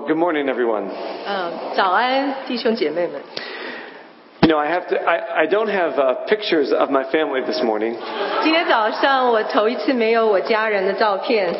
[0.06, 0.88] good morning, everyone.
[1.26, 3.20] 嗯，早安，弟兄姐妹们。
[4.42, 4.96] You know, I have to.
[4.96, 7.94] I, I don't have uh, pictures of my family this morning,
[8.42, 11.52] 今天早上我头一次没有我家人的照片，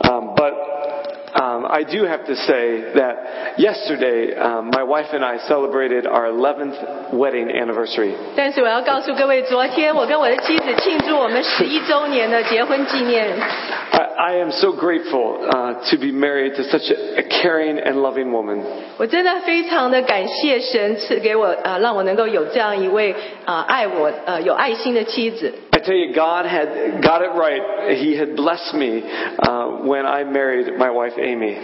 [0.00, 0.52] um, but
[1.40, 6.30] um, I do have to say that yesterday um, my wife and I celebrated our
[6.30, 8.12] 11th wedding anniversary.
[8.34, 13.28] 但是我要告诉各位，昨天我跟我的妻子庆祝我们十一周年的结婚纪念。
[14.20, 18.02] I, I am so grateful uh, to be married to such a, a caring and
[18.02, 18.62] loving woman.
[18.98, 23.14] 我真的非常的感谢神赐给我呃，让我能够有这样一位
[23.46, 25.52] 呃爱我呃有爱心的妻子。
[25.72, 27.62] I tell you, God had got it right.
[27.96, 29.02] He had blessed me
[29.38, 31.56] uh, when I married my wife Amy.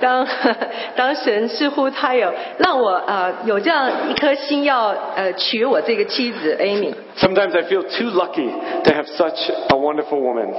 [0.00, 0.26] 当
[0.96, 6.92] 当神似乎他有让我呃有这样一颗心要呃娶我这个妻子 Amy。
[7.16, 8.50] Sometimes I feel too lucky
[8.84, 10.52] to have such a wonderful woman.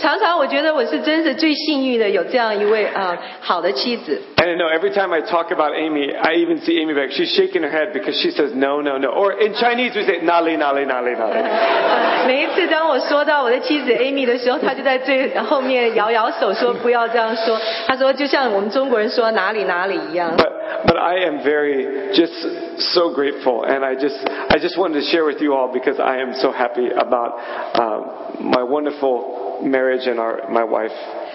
[0.00, 4.20] 常常我觉得我是真是最幸运的，有这样一位啊、呃好的妻子。
[4.36, 7.12] And I know every time I talk about Amy, I even see Amy back.
[7.12, 9.10] She's shaking her head because she says no, no, no.
[9.10, 11.36] Or in Chinese we say nali, nali, nali, nali.
[11.36, 17.56] 呃每一次当我说到我的妻子 Amy 的时候，她就在最后面摇摇手说不要这样说。
[17.86, 20.35] 她说就像我们中国人说哪里哪里一样。
[20.37, 20.51] But
[20.85, 22.33] but I am very just
[22.77, 24.17] so grateful, and I just
[24.49, 27.39] I just wanted to share with you all because I am so happy about
[27.73, 28.01] uh,
[28.39, 30.91] my wonderful marriage and our my wife.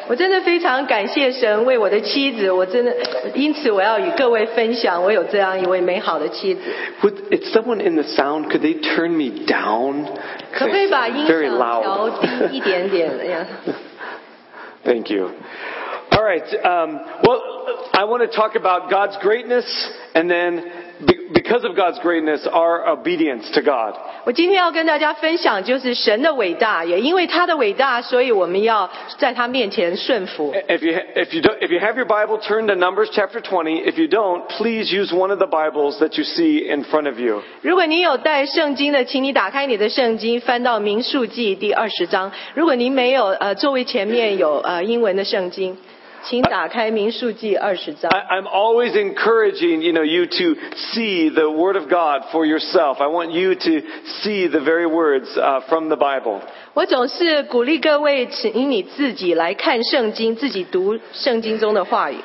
[0.08, 2.92] 我真的非常感谢神为我的妻子，我真的
[3.34, 6.60] 因此我要与各位分享，我有这样一位美好的妻子。
[7.02, 8.50] Would it's someone in the sound?
[8.50, 10.06] Could they turn me down?
[10.52, 12.48] 可不可以把音 Very 响调 loud.
[12.50, 13.10] 低一点点？
[13.20, 13.46] 哎呀，
[14.84, 15.30] Thank you.
[16.16, 16.44] All right.
[16.64, 17.40] Um, well,
[17.92, 19.64] I want to talk about God's greatness,
[20.14, 20.62] and then
[21.06, 23.94] be- because of God's greatness, our obedience to God.
[24.24, 30.54] 我今天要跟大家分享就是神的伟大，也因为他的伟大，所以我们要在他面前顺服。
[30.68, 33.82] If you if you don't, if you have your Bible, turn to Numbers chapter 20.
[33.84, 37.18] If you don't, please use one of the Bibles that you see in front of
[37.18, 37.42] you.
[37.62, 42.30] 如果你有带圣经的，请你打开你的圣经，翻到民数记第二十章。
[42.54, 45.76] 如果您没有，呃，座位前面有呃英文的圣经，
[46.26, 48.10] 请打开民数记二十章。
[48.10, 50.54] I, I'm always encouraging, you know, you to
[50.92, 53.00] see the Word of God for yourself.
[53.00, 53.82] I want you to
[54.22, 56.40] see the very words uh, from the Bible.
[56.74, 62.16] 我总是鼓励各位，请你自己来看圣经，自己读圣经中的话语。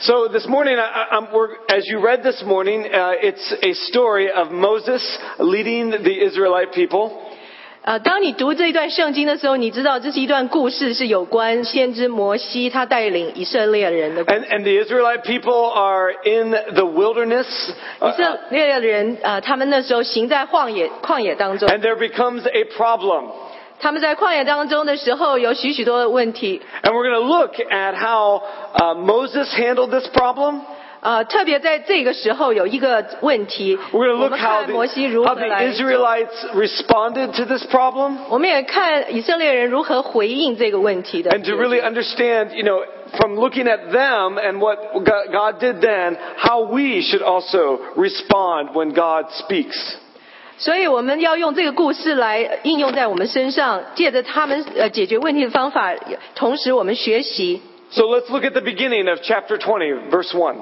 [0.00, 3.72] So this morning, I, I- I'm, we're, as you read this morning, uh, it's a
[3.88, 5.00] story of Moses
[5.38, 7.12] leading the Israelite people.
[7.86, 14.40] 呃，当你读这一段圣经的时候，你知道这是一段故事，是有关先知摩西他带领以色列人的故事。
[14.40, 17.44] And, and the Israelite people are in the wilderness.
[18.00, 23.24] 以色列人呃，他们那时候行在旷野旷野当中， And there becomes a problem.
[23.80, 26.62] 他们在旷野当中的时候有许许多的问题。
[26.82, 28.40] And we're going to look at how
[28.72, 30.62] uh, Moses handled this problem.
[31.01, 38.17] 呃，特别在这个时候有一个问题我们看摩西如何来，Israelites responded to this problem.
[38.29, 41.31] 我们也看以色列人如何回应这个问题的。
[41.31, 42.83] And to really understand, you know,
[43.17, 48.73] from looking at them and what God God did then, how we should also respond
[48.73, 49.77] when God speaks.
[50.57, 55.93] 所以我们要用这个故事来应用在我们身上，借着他们呃解决问题的方法，
[56.35, 57.61] 同时我们学习。
[57.91, 60.57] So let's look at the beginning of chapter 20, verse 1.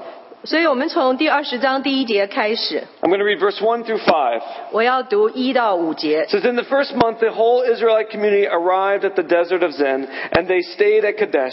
[0.47, 4.41] 所以我们从第二十章第一节开始， I'm going to read verse 1 through 5.
[4.73, 9.71] 我要读一到五节 It。says, In the first month, the whole Israelite community arrived at the desert of
[9.73, 11.53] Zin, and they stayed at Kadesh.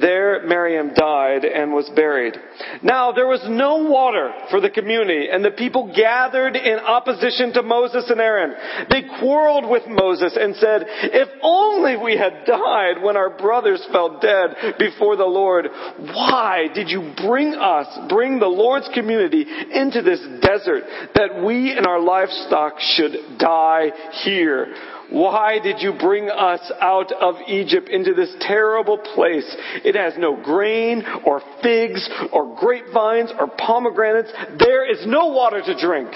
[0.00, 2.38] There, Miriam died and was buried.
[2.82, 7.62] Now, there was no water for the community, and the people gathered in opposition to
[7.62, 8.54] Moses and Aaron.
[8.88, 14.18] They quarreled with Moses and said, If only we had died when our brothers fell
[14.18, 15.68] dead before the Lord.
[16.14, 20.84] Why did you bring us, bring the Lord's community into this desert
[21.14, 23.92] that we and our livestock should die
[24.24, 24.68] here?
[25.10, 29.56] Why did you bring us out of Egypt into this terrible place?
[29.84, 34.30] It has no grain or figs or grapevines or pomegranates.
[34.58, 36.10] There is no water to drink.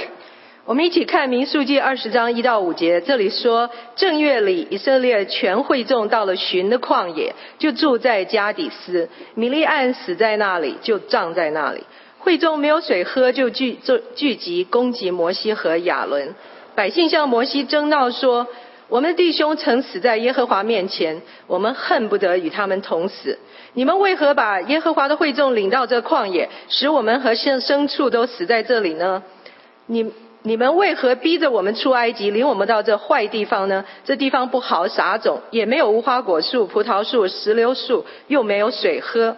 [0.66, 9.10] 我们一起看民数记二十章一到五节，这里说正月里，以色列全会众到了寻的旷野，就住在加底斯。
[9.34, 11.84] 米利暗死在那里，就葬在那里。
[12.19, 16.35] 会众没有水喝，就聚就聚集攻击摩西和亚伦。
[16.75, 18.47] 百姓向摩西争闹说
[18.87, 23.37] ：“我们的弟兄曾死在耶和华面前，我们恨不得与他们同死。
[23.73, 29.23] 你们为何把耶和华的会众领到这旷野，使我们和牲牲畜都死在这里呢？
[29.87, 30.11] 你
[30.41, 33.83] 你们为何逼着我们出埃及，领我们到这坏地方呢？
[34.05, 39.35] 这地方不好撒种，也没有无花果树、葡萄树、石榴树，又没有水喝。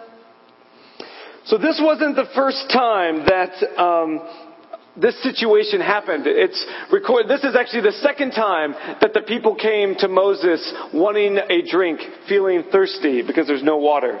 [1.46, 4.20] So this wasn't the first time that um,
[4.96, 6.24] this situation happened.
[6.26, 7.28] It's recorded.
[7.30, 12.00] This is actually the second time that the people came to Moses wanting a drink,
[12.28, 14.20] feeling thirsty because there's no water.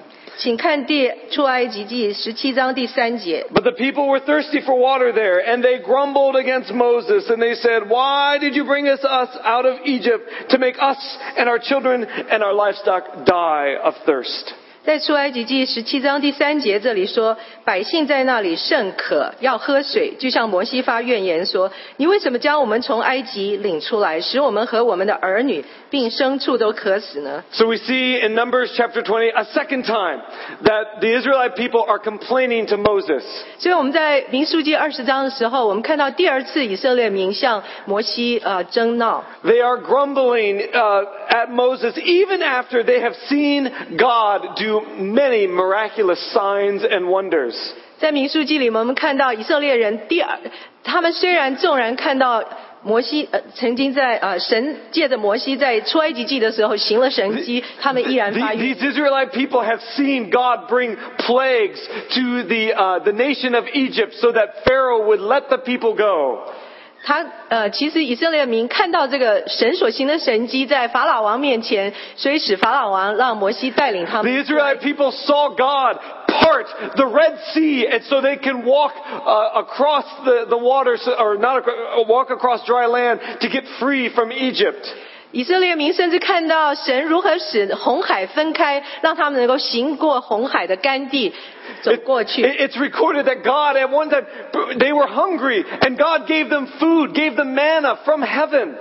[0.36, 3.46] 请看第出埃及记十七章第三节。
[3.52, 7.54] But the people were thirsty for water there, and they grumbled against Moses, and they
[7.54, 10.98] said, Why did you bring us, us out of Egypt to make us
[11.36, 14.54] and our children and our livestock die of thirst?
[14.84, 30.20] 在出埃及记十七章第三节这里说，百姓在那里甚渴，要喝水，就向摩西发怨言说：“你为什么将我们从埃及领出来，使我们和我们的儿女并牲畜都渴死呢？” So we see in Numbers chapter 20 a second time
[30.62, 33.24] that the Israelite people are complaining to Moses.
[33.58, 45.46] 所以我们在民数记二十章的时候，我们看到第二次以色列民向摩西呃争闹， They are grumbling uh, at Moses even after they have seen God do many
[45.46, 47.54] miraculous signs and wonders.
[47.98, 50.38] 在民数记里，我们看到以色列人第二，
[50.84, 52.44] 他们虽然纵然看到
[52.82, 61.80] 摩西呃曾经在呃神借着摩西在出埃及记的时候行了神迹，他们依然 The- 发怨 These Israelite people have seen God bring plagues
[62.10, 66.52] to the, uh, the nation of Egypt so that Pharaoh would let the people go.
[67.03, 74.43] 他呃，其实以色列民看到这个神所行的神迹，在法老王面前，所以使法老王让摩西带领他们 The。
[74.43, 80.45] Israelite people saw God part the Red Sea, and so they can walk uh, across the,
[80.47, 84.87] the waters, or not acro- uh, walk across dry land to get free from Egypt.
[85.32, 91.34] 以色列民甚至看到神如何使红海分开，让他们能够行过红海的干地，
[91.82, 92.42] 走 It- 过去。
[92.42, 94.24] it- it's recorded that God, at one time,
[94.78, 98.74] they were hungry, and God gave them food, gave them manna from heaven.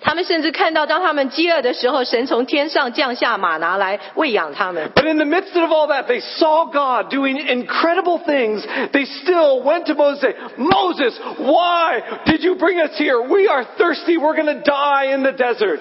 [0.00, 4.90] 他们甚至看到，当他们饥饿的时候，神从天上降下马拿来喂养他们。
[4.94, 8.62] But in the midst of all that, they saw God doing incredible things.
[8.92, 13.18] They still went to Moses and said, Moses, why did you bring us here?
[13.18, 14.18] We are thirsty.
[14.18, 15.80] We're going to die in the desert.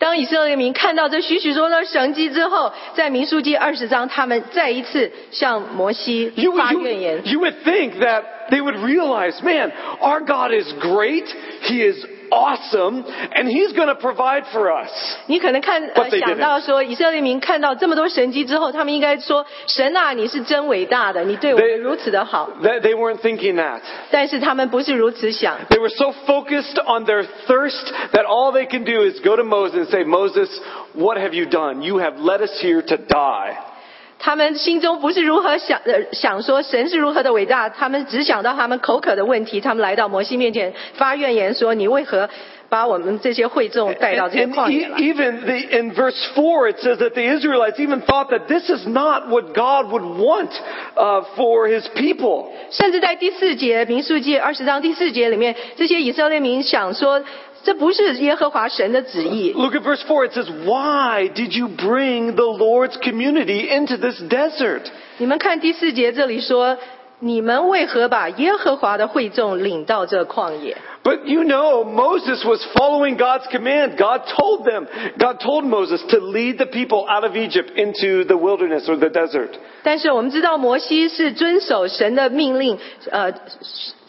[0.00, 7.20] 当以色列民看到这许许多多神迹之后，在民数记二十章，他们再一次向摩西 You, 发 you, 怨言。
[7.26, 9.70] you would think that they would realize, man,
[10.00, 11.26] our God is great.
[11.62, 13.04] He is awesome.
[13.34, 14.90] And He's going to provide for us.
[15.26, 22.50] 你可能看 But 呃 they 想到说，以色列民看到这么多神迹之后，他们应该说：“神啊，你是真伟大的，你对我 They- 们如此的好。
[22.62, 23.80] They, they weren't thinking that.
[24.10, 29.36] ”但是他们不是如此想， They were so focused on their thirst that all they can do is go
[29.36, 30.48] to Moses and say, Moses,
[30.94, 31.82] what have you done?
[31.82, 33.56] You have led us here to die.
[34.19, 39.61] 他们心中不是如何想呃想说神是如何的伟大，他们只想到他们口渴的问题。
[39.61, 42.29] 他们来到摩西面前发怨言说：“你为何
[42.69, 48.47] 把我们这些会众带到这旷野 e- 来？” even the, in verse 4, it says that the Israelites even thought that
[48.47, 50.49] this is not what God would want
[50.95, 52.47] uh, for his people.
[52.71, 57.23] 甚至在第四节民数记二十章第四节里面，这些以色列民想说，
[57.64, 59.52] 这不是耶和华神的旨意。
[59.52, 60.26] Look at verse 4.
[60.28, 64.90] It says, Why did you bring the Lord's community into this desert?
[65.18, 66.76] 你们看第四节这里说，
[67.20, 70.76] 你们为何把耶和华的会众领到这旷野？
[71.04, 73.96] But you know, Moses was following God's command.
[73.96, 74.86] God told them,
[75.18, 79.08] God told Moses to lead the people out of Egypt into the wilderness or the
[79.08, 79.50] desert.
[79.82, 82.78] 但是我们知道摩西是遵守神的命令，
[83.10, 83.32] 呃，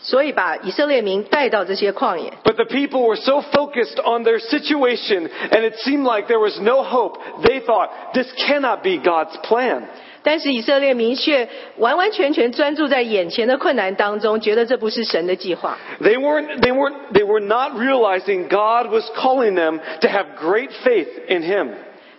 [0.07, 2.33] 所以把以色列民带到这些旷野。
[2.43, 6.59] But the people were so focused on their situation and it seemed like there was
[6.59, 7.17] no hope.
[7.41, 9.83] They thought, this cannot be God's plan.
[10.25, 15.77] 但是以色列民却完完全全专注在眼前的困难当中，觉得这不是神的计划。
[15.99, 20.69] They weren't, they weren't, they were not realizing God was calling them to have great
[20.83, 21.71] faith in Him.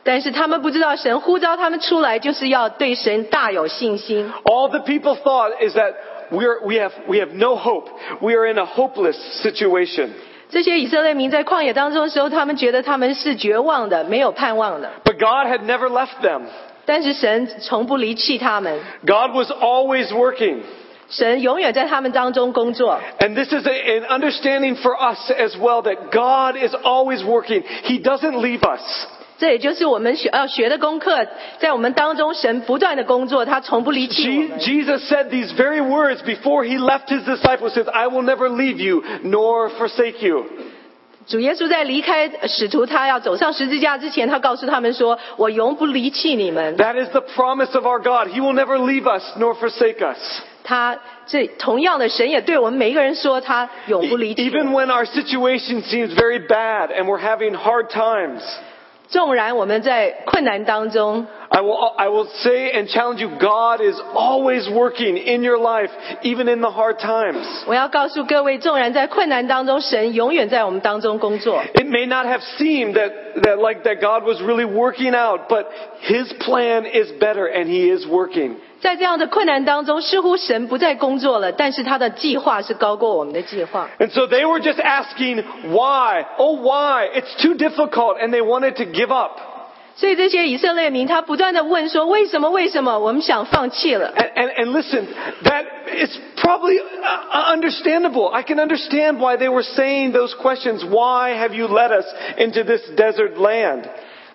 [0.02, 4.30] 但是他们不知道，神呼召他们出来，就是要对神大有信心。
[4.44, 5.94] All the people thought is that
[6.30, 7.88] we're, we have, we have no hope.
[8.20, 10.10] We are in a hopeless situation.
[10.50, 14.90] 这些以色列民在旷野当中的时候，他们觉得他们是绝望的，没有盼望的。
[15.04, 16.42] But God had never left them.
[16.86, 20.60] 但是神从不离弃他们， God was always working.
[21.08, 23.00] 神永远在他们当中工作。
[23.18, 27.62] And this is a, an understanding for us as well that God is always working.
[27.84, 28.80] He doesn't leave us.
[29.38, 31.26] 这也就是我们学要学的功课，
[31.58, 34.58] 在我们当中，神不断的工作，他从不离弃我 Je- 们。
[34.60, 37.70] Jesus said these very words before he left his disciples.
[37.74, 40.46] Says, "I will never leave you nor forsake you."
[41.26, 46.76] 主耶稣在离开呃使徒，他要走上十字架之前，他告诉他们说：“我永不离弃你们。
[46.76, 48.28] That is the promise of our God.
[48.28, 50.18] He will never leave us nor forsake us.
[50.62, 54.74] ”他这同样的，神也对我们每一个人说：“他永不离弃我 Even 们。
[54.74, 58.42] when our situation seems very bad and we're having hard times,
[59.08, 65.58] 纵然我们在困难当中， I will, I will say and challenge you, God is always working in your
[65.58, 65.90] life,
[66.22, 67.46] even in the hard times.
[67.66, 71.62] 我要告诉各位，纵然在困难当中，神永远在我们当中工作。
[71.74, 75.66] It may not have seemed that, that like that God was really working out, but
[76.00, 78.56] His plan is better and He is working.
[78.80, 83.88] 在这样的困难当中，似乎神不再工作了，但是他的计划是高过我们的计划。
[83.98, 85.42] And so they were just asking,
[85.72, 86.26] why?
[86.36, 87.08] Oh, why?
[87.14, 89.38] It's too difficult, and they wanted to give up.
[89.96, 92.50] 所以这些以色列民，他不断的问说：为什么？
[92.50, 92.98] 为什么？
[92.98, 94.12] 我们想放弃了。
[94.16, 95.06] And, and, and listen,
[95.44, 95.64] that
[95.96, 98.28] is probably uh, understandable.
[98.34, 100.84] I can understand why they were saying those questions.
[100.84, 102.06] Why have you led us
[102.36, 103.84] into this desert land?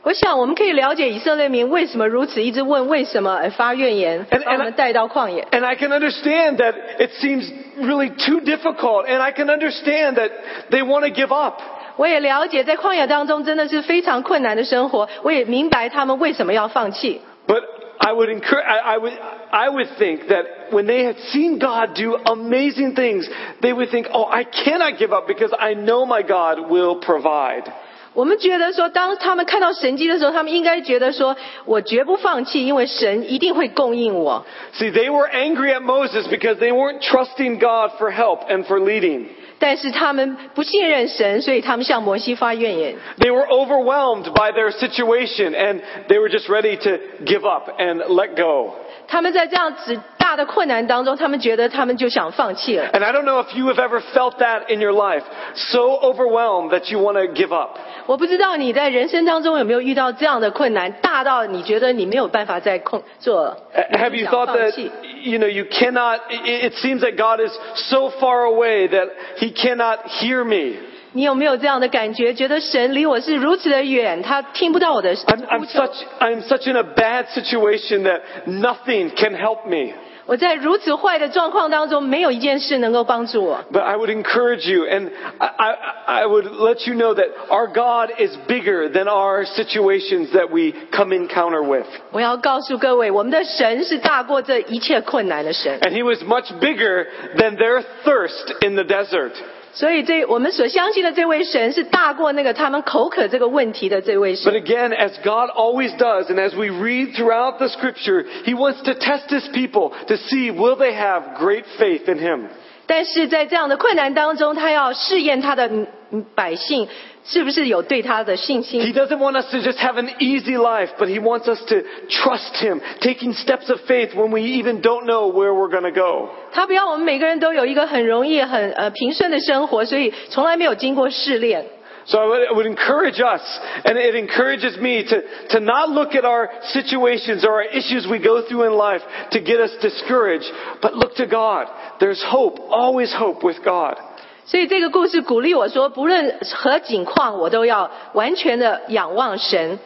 [0.04, 5.46] 我想我们可以了解以色列民为什么如此一直问为什么而发怨言， And- 把我们带到旷野。
[5.52, 10.32] And I can understand that it seems really too difficult, and I can understand that
[10.70, 11.62] they want to give up.
[11.98, 17.22] 我也了解在旷野当中真的是非常困难的生活，我也明白他们为什么要放弃。
[17.46, 17.64] But
[17.98, 19.14] I would encourage, I, I would,
[19.52, 23.28] I would think that when they had seen God do amazing things,
[23.60, 27.70] they would think, oh, I cannot give up because I know my God will provide.
[28.14, 31.36] 我们觉得说，当他们看到神迹的时候，他们应该觉得说，
[31.66, 34.46] 我绝不放弃，因为神一定会供应我。
[34.74, 38.80] See, they were angry at Moses because they weren't trusting God for help and for
[38.80, 39.26] leading.
[39.60, 42.96] 但是他们不信任神，所以他们向摩西发怨言。
[43.20, 46.92] They were overwhelmed by their situation and they were just ready to
[47.26, 48.74] give up and let go.
[49.08, 52.88] 他们在这样子大的困难当中，他们觉得他们就想放弃了。
[52.92, 55.24] And I don't know if you have ever felt that in your life,
[55.56, 57.78] so overwhelmed that you want to give up.
[58.06, 64.92] 我不知道你在人生当中有没有遇到这样的困难，大到你觉得你没有办法再控做了， Uh, Have 你 you 就想 thought 放 that, 弃。
[65.22, 69.52] you know, you cannot, it, it seems that God is so far away that He
[69.52, 70.78] cannot hear me.
[71.14, 72.34] 你有没有这样的感觉？
[72.34, 79.94] 觉得神离我是如此的远，他听不到我的 I'm, I'm 呼求 such, I'm such in a bad situation that nothing can help me.
[80.26, 83.66] 我在如此坏的状况当中，没有一件事能够帮助我。
[83.74, 85.10] But I would encourage you and
[85.40, 90.32] I, I, I would let you know that our God is bigger than our situations
[90.34, 91.88] that we come encounter with.
[92.12, 95.80] 我要告诉各位，我们的神是大过这一切困难的神。
[95.80, 99.32] And He was much bigger than their thirst in the desert.
[99.74, 104.54] 所以这我们所相信的这位神是大过那个他们口渴这个问题的这位 But 神。
[104.54, 108.96] again, as God always does, and as we read throughout the scripture, He wants to
[108.96, 112.48] test His people to see will they have great faith in Him.
[112.88, 115.70] 但是在这样的困难当中，他要试验他的
[116.10, 116.88] 嗯百姓
[117.26, 118.94] 是不是有对他的信 He 心。
[118.94, 122.56] doesn't want us to just have an easy life, but He wants us to trust
[122.56, 126.30] Him, taking steps of faith when we even don't know where we're going to go.
[126.52, 131.66] 他不要我们每个人都有一个很容易、很呃平顺的生活，所以从来没有经过试炼。
[132.06, 133.42] So I would, I would encourage us,
[133.84, 138.18] and it encourages me to, to not look at our situations or our issues we
[138.18, 140.50] go through in life to get us discouraged,
[140.82, 141.68] but look to God.
[142.00, 143.98] There's hope, always hope with God.
[144.46, 149.80] 所以这个故事鼓励我说，不论何境况，我都要完全的仰望神。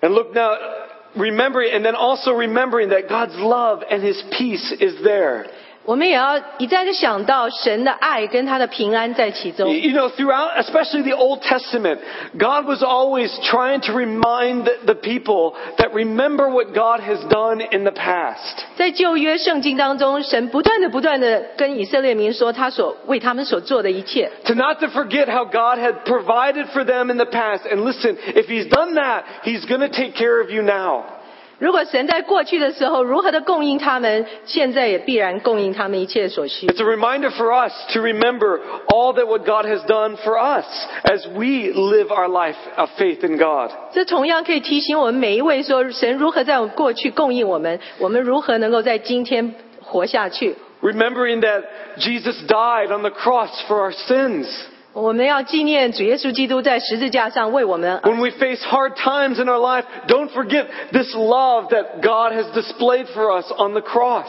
[0.00, 0.56] And look now,
[1.14, 5.46] remembering, and then also remembering that God's love and His peace is there.
[5.84, 9.74] 我们也要一再的想到神的爱跟他的平安在其 You 中。
[9.74, 11.98] you know, throughout, especially the Old Testament,
[12.36, 17.84] God was always trying to remind the people that remember what God has done in
[17.84, 18.62] the past.
[18.76, 24.30] 在旧约圣经当中，神不断的不断的跟以色列民说他所为他们所做的一切。
[24.44, 27.62] To not to forget how God had provided for them in the past.
[27.64, 31.04] And listen, if He's done that, He's going to take care of you now.
[31.58, 36.66] 如果神在过去的时候如何的供应他们，现在也必然供应他们一切所需。
[36.66, 40.64] It's a reminder for us to remember all that what God has done for us
[41.04, 43.70] as we live our life of faith in God.
[43.92, 50.56] 这同样可以提醒我们每一位说，神如何在我们过去供应我们，我们如何能够在今天活下去。
[50.80, 51.64] Remembering that
[51.98, 54.46] Jesus died on the cross for our sins.
[54.94, 62.32] 我们要纪念主耶稣基督在十字架上为我们 When we face hard times in our life, don't forget this love that God
[62.32, 64.26] has displayed for us on the cross.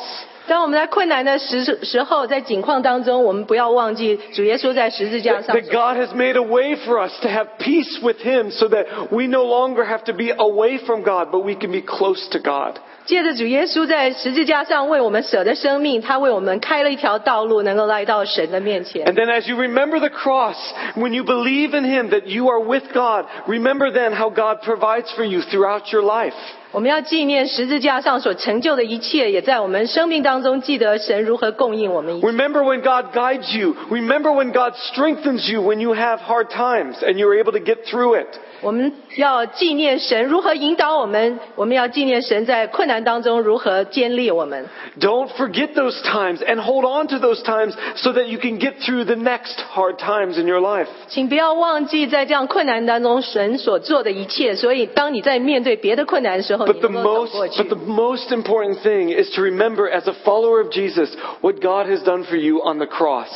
[0.48, 8.18] 当我们在困难的时时候，在境况当中，我们不要忘记主耶稣在十字架 That, 上 that God has made a way for us to have peace with
[8.18, 11.72] Him so that we no longer have to be away from God, but we can
[11.72, 12.80] be close to God.
[13.06, 19.06] 借着主耶稣在十字架上为我们舍的生命，他为我们开了一条道路，能够来到神的面前。
[19.06, 20.56] And then as you remember the cross,
[20.96, 25.12] when you believe in Him that you are with God, remember then how God provides
[25.16, 26.34] for you throughout your life.
[26.72, 32.28] 我们要纪念十字架上所成就的一切，也在我们生命当中记得神如何供应我们一切。
[32.28, 33.76] Remember when God guides you.
[33.90, 37.84] Remember when God strengthens you when you have hard times and you're able to get
[37.92, 38.28] through it.
[38.66, 44.66] 我们要纪念神如何引导我们，我们要纪念神在困难当中如何坚立我们。
[45.00, 48.74] Don't forget those times and hold on to those times so that you can get
[48.82, 50.88] through the next hard times in your life.
[51.08, 54.56] 请不要忘记在这样困难当中神所做的一切。
[54.56, 60.14] 所以，当你在面对别的困难的时候， But 你 the 能够 most, 走过去 but。the most important thing is to remember as a
[60.24, 61.10] follower of Jesus
[61.42, 63.30] what God has done for you on the cross.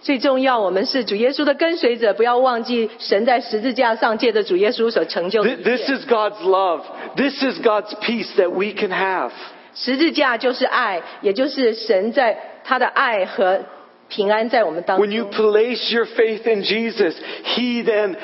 [0.00, 5.96] 最重要，我们是主耶稣的跟随者，不要忘记神在十字架上借着主耶稣所成就的 Th- 一 This 切。
[5.96, 6.82] is God's love.
[7.16, 9.30] This is God's peace that we can have.
[9.74, 13.64] 十字架就是爱，也就是神在他的爱和
[14.10, 15.50] 平安在我们当 When you 中。
[15.50, 17.16] place your faith in Jesus,
[17.56, 18.14] He then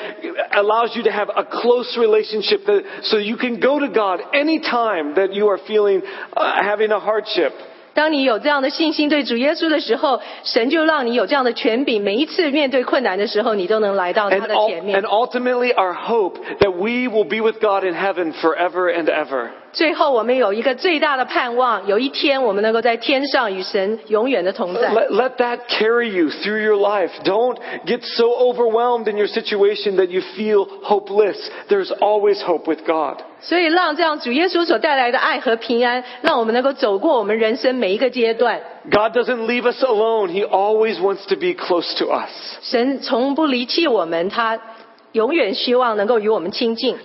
[0.51, 5.15] allows you to have a close relationship that, so you can go to God anytime
[5.15, 6.03] that you are feeling,
[6.35, 7.53] uh, having a hardship.
[7.95, 17.93] 当你有这样的信心对主耶稣的时候，神就让你有这样的权柄，每一次面对困难的时候，你都能来到他 And, 的 ul- 前面 and。ultimately our hope that we will be with God in
[17.93, 19.49] heaven forever and ever.
[19.75, 24.93] 最后，我们有一个最大的盼望，有一天我们能够在天上与神永远的同在。
[24.93, 27.11] Let, let that carry you through your life.
[27.23, 31.37] Don't get so overwhelmed in your situation that you feel hopeless.
[31.69, 33.19] There's always hope with God.
[33.39, 38.59] 所以，让这样主耶稣所带来的爱和平安，让我们能够走过我们人生每一个阶段。
[38.91, 40.27] God doesn't leave us alone.
[40.27, 42.29] He always wants to be close to us.
[42.61, 44.59] 神从不离弃我们，他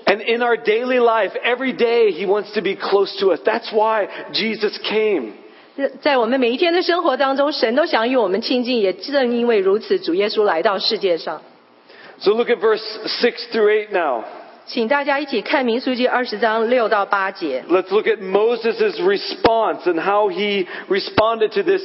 [0.05, 3.39] and in our daily life, every day he wants to be close to us.
[3.45, 5.33] That's why Jesus came.
[6.01, 11.41] 在我们每一天的生活当中，神都想与我们亲近，也正因为如此，主耶稣来到世界上。
[12.19, 12.83] So look at verse
[13.21, 14.23] six through eight now.
[14.67, 17.63] 请大家一起看民数记二十章六到八节。
[17.67, 21.81] Let's look at Moses' response and how he responded to this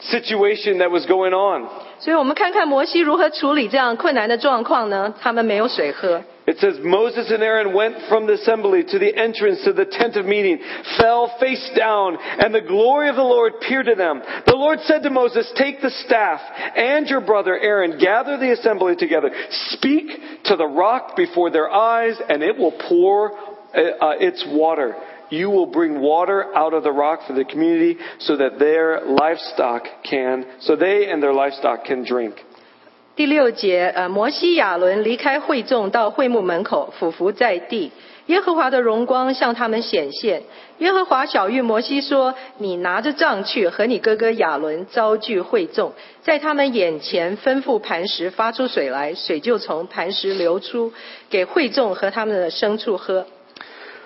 [0.00, 1.68] situation that was going on.
[1.98, 5.12] 所以我们看看摩西如何处理这样困难的状况呢？
[5.20, 6.22] 他们没有水喝。
[6.46, 10.16] It says, Moses and Aaron went from the assembly to the entrance to the tent
[10.16, 10.58] of meeting,
[10.98, 14.20] fell face down, and the glory of the Lord appeared to them.
[14.46, 16.40] The Lord said to Moses, Take the staff
[16.74, 20.06] and your brother Aaron, gather the assembly together, speak
[20.46, 24.96] to the rock before their eyes, and it will pour uh, uh, its water.
[25.29, 29.87] You will bring water out of the rock for the community so that their livestock
[30.03, 32.33] can, so they and their livestock can drink.
[33.15, 37.91] 第六节，呃，摩西亚伦离开会众，到会幕门口，俯伏在地。
[38.27, 40.41] 耶和华的荣光向他们显现。
[40.79, 50.91] 耶和华小谕摩西说：“你拿着杖去，和你哥哥亚伦遭聚会众，在他们眼前吩咐磐石发出水来，水就从磐石流出，
[51.29, 53.25] 给会众和他们的牲畜喝。”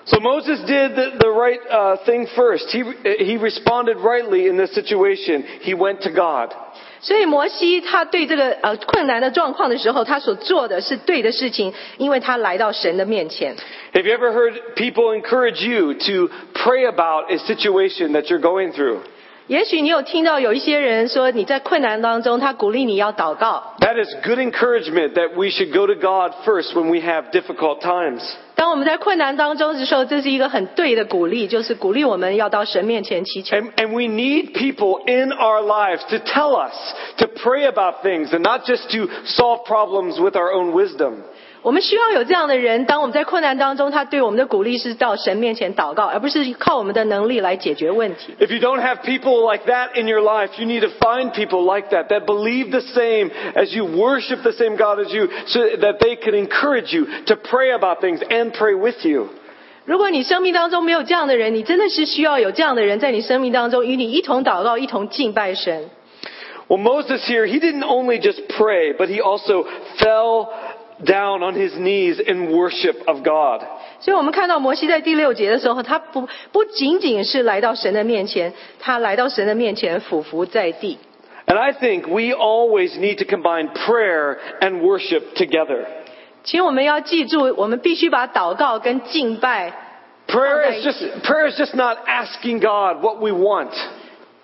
[0.09, 2.69] So Moses did the, the right uh, thing first.
[2.69, 2.83] He,
[3.25, 5.45] he responded rightly in this situation.
[5.63, 6.53] He went to God.
[7.01, 13.57] 所以摩西他对这个呃困难的状况的时候，他所做的是对的事情，因为他来到神的面前。
[13.93, 18.73] Have you ever heard people encourage you to pray about a situation that you're going
[18.73, 18.99] through?
[19.47, 23.75] 也许你有听到有一些人说你在困难当中，他鼓励你要祷告。
[23.81, 27.83] That is good encouragement that we should go to God first when we have difficult
[27.83, 28.23] times.
[28.59, 33.57] 当我们在困难当中的时候，这是一个很对的鼓励，就是鼓励我们要到神面前祈求。
[33.57, 36.73] And, and we need people in our lives to tell us
[37.19, 41.25] to pray about things and not just to solve problems with our own wisdom.
[41.63, 48.35] 我们需要有这样的人，当我们在困难当中，他对我们的鼓励是到神面前祷告，而不是靠我们的能力来解决问题。
[48.39, 51.63] If you don't have people like that in your life, you need to find people
[51.65, 55.61] like that, that believe the same as you, worship the same God as you, so
[55.79, 59.29] that they can encourage you to pray about things and pray with you.
[59.87, 65.91] 如果你生命当中没有这样的人，你真的是需要有这样的人在你生命当中与你一同祷告，一同敬拜神。
[66.67, 69.67] Well, Moses here, he didn't only just pray, but he also
[69.99, 70.49] fell
[71.05, 73.63] down on his knees in worship of God.
[74.01, 80.99] 所以我们看到摩西在第六节的时候，他不不仅仅是来到神的面前，他来到神的面前俯伏在地。
[81.47, 85.85] And I think we always need to combine prayer and worship together.
[86.43, 89.73] 请我们要记住，我们必须把祷告跟敬拜
[90.27, 93.73] Prayer is just, prayer is just not asking God what we want.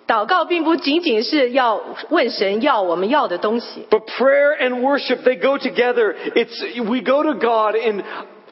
[0.07, 6.15] 祷告并不仅仅是要问神要我们要的东西， But prayer and worship, they go together.
[6.35, 8.03] It's, we go to God in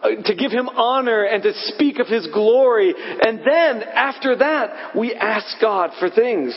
[0.01, 2.95] uh, to give him honor and to speak of his glory.
[3.21, 6.55] And then after that, we ask God for things.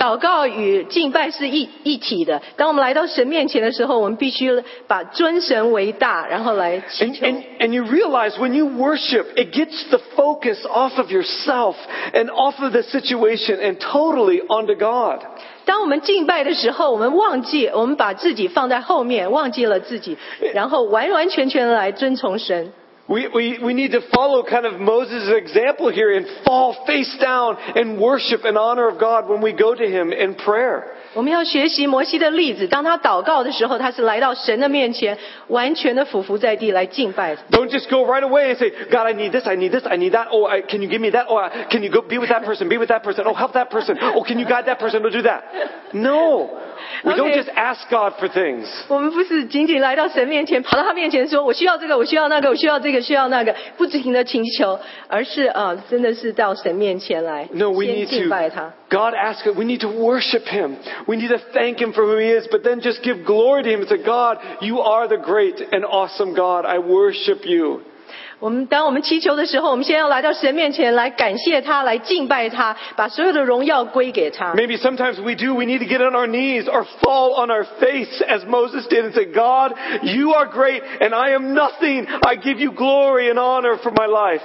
[0.00, 2.40] 祷告与敬拜是一一体的。
[2.56, 4.50] 当我们来到神面前的时候，我们必须
[4.86, 7.26] 把尊神为大，然后来祈 And, 求。
[7.26, 11.74] and, and you realize when you worship, it gets the focus off of yourself
[12.14, 15.20] and off of the situation and totally onto God.
[15.66, 20.16] 当我们敬拜的时候，我们忘记，我们把自己放在后面，忘记了自己，
[20.54, 22.72] 然后完完全全的来遵从神。
[23.09, 28.01] We, we, we need to follow kind of Moses' example here and fall face down and
[28.01, 30.85] worship in honor of God when we go to him in prayer.
[31.13, 35.15] 我们要学习摩西的例子，当他祷告的时候，他是来到神的面前，
[35.49, 37.35] 完全的俯伏在地来敬拜。
[37.51, 39.97] Don't just go right away and say, God, I need this, I need this, I
[39.97, 40.29] need that.
[40.31, 41.27] Oh, I, can you give me that?
[41.29, 43.25] Oh, I, can you go be with that person, be with that person?
[43.27, 43.97] Oh, help that person.
[44.01, 45.93] Oh, can you guide that person to do that?
[45.93, 46.49] No.
[47.03, 47.43] We don't Okay.
[47.43, 48.65] just ask God for things.
[48.87, 58.71] 我们不是仅仅来到神面前，跑到他面前说：“我需要这个，我需要那个，我需要这个，需要那个”，不停的请求，而是啊、呃真的是到神面前来 No, we 先 need 敬拜他 to.
[58.89, 60.77] God asks us, we need to worship Him.
[61.07, 63.69] We need to thank Him for who He is, but then just give glory to
[63.69, 66.65] Him and say, God, you are the great and awesome God.
[66.65, 67.81] I worship you.
[68.39, 74.53] 我们当我们祈求的时候，我们先要来到神面前来感谢他，来敬拜他，把所有的荣耀归给他。
[74.53, 77.65] Maybe sometimes we do, we need to get on our knees or fall on our
[77.79, 82.07] face as Moses did and say, God, you are great and I am nothing.
[82.07, 84.41] I give you glory and honor for my life.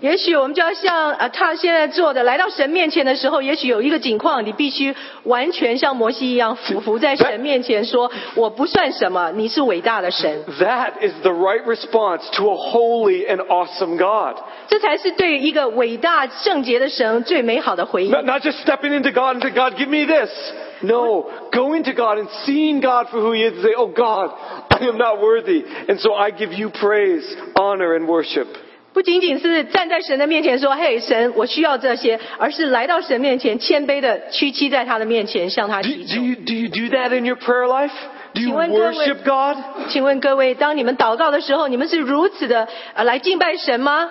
[0.00, 4.94] 也许我们就要像呃他现在做的，来到神面前的时候，也许有一个景况，你必须
[5.24, 10.44] 完全像摩西一样俯伏在神面前说：“我不算什么，你是伟大的神。
[10.60, 14.36] That is the right response to a holy and awesome God.
[14.68, 20.30] ”这才是对一个伟大圣洁的神最美好的回应 Not, not just stepping into God and say, God, give me this.
[20.82, 24.32] No, going to God and seeing God for who He is and say, Oh God,
[24.68, 25.64] I am not worthy.
[25.88, 27.24] And so I give you praise,
[27.56, 28.48] honor, and worship.
[28.99, 36.21] 不仅仅是站在神的面前说：“嘿，神，我需要这些。”而是来到神面前，谦卑的屈膝在他的面前，向他 Do, 祈 do, 求。
[36.21, 37.93] you, do you do that in your prayer life?
[38.33, 39.57] Do you 请问各位- worship God?
[39.87, 44.09] 请问各位，当你们祷告的时候，你们是如此的呃来敬拜神吗？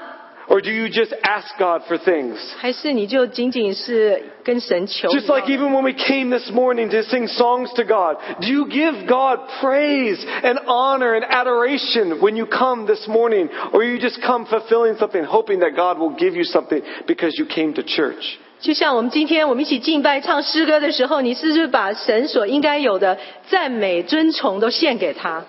[0.50, 2.36] Or do you just ask God for things?
[2.58, 5.08] 还是你就仅仅是跟神求？
[5.08, 8.66] Just like even when we came this morning to sing songs to God, do you
[8.68, 13.48] give God praise and honor and adoration when you come this morning?
[13.72, 17.46] Or you just come fulfilling something, hoping that God will give you something because you
[17.46, 18.38] came to church?
[18.60, 23.18] 就像我们今天我们一起敬拜唱诗歌的时候，你是不是把神所应该有的
[23.50, 25.46] 赞美、尊崇都献给他？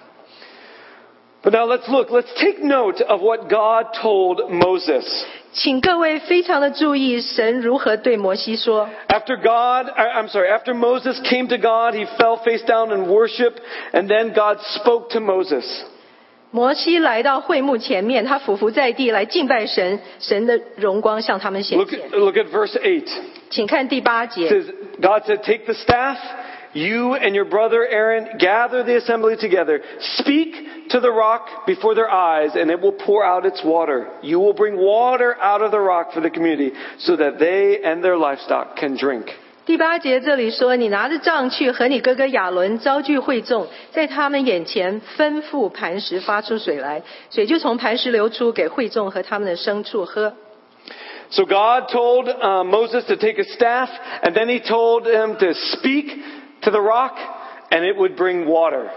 [1.42, 5.04] But now let's look, let's take note of what God told Moses.
[5.52, 8.88] 请各位非常的注意，神如何对摩西说。
[9.08, 13.06] After God, I- I'm sorry, after Moses came to God, he fell face down in
[13.08, 13.54] worship,
[13.92, 15.64] and then God spoke to Moses.
[16.50, 23.06] 摩西来到会幕前面，他俯伏在地来敬拜神，神的荣光向他们显 Look 现 at,。look at verse 8.
[23.50, 24.64] 请看第八 It 节， says,
[25.00, 26.16] God said, Take the staff,
[26.72, 29.80] you and your brother Aaron, gather the assembly together.
[30.18, 34.08] Speak to the rock before their eyes, and it will pour out its water.
[34.22, 38.02] You will bring water out of the rock for the community, so that they and
[38.02, 39.32] their livestock can drink.
[39.66, 50.34] 第八节这里说：“你拿着杖去和你哥哥亚伦招聚会众，在他们眼前吩咐磐石发出水来，水就从磐石流出，给会众和他们的牲畜喝。”
[51.30, 53.88] So God told uh, Moses to take a staff,
[54.22, 56.14] and then he told him to speak
[56.62, 57.16] to the rock,
[57.70, 58.88] and it would bring water.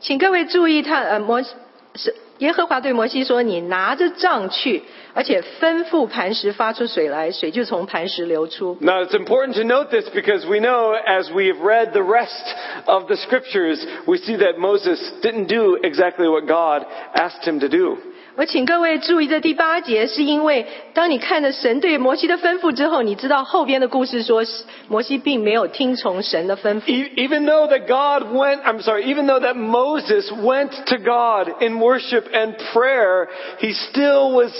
[0.00, 4.82] 请各位注意他，呃，摩是耶和华对摩西说：“你拿着杖去，
[5.14, 12.44] 而且吩咐磐石发出水来，水就从磐石流出。” Now it's important to note this because we know as we've read the rest
[12.86, 16.84] of the scriptures, we see that Moses didn't do exactly what God
[17.14, 17.98] asked him to do.
[18.36, 24.42] 我请各位注意这第八节，是因为当你看了神对摩西的吩咐之后，你知道后边的故事说，
[24.88, 26.90] 摩西并没有听从神的吩咐。
[26.90, 31.62] E- Even though that God went, I'm sorry, even though that Moses went to God
[31.62, 33.28] in worship and prayer,
[33.60, 34.50] he still was